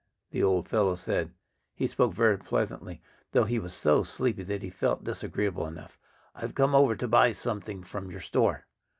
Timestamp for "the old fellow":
0.31-0.95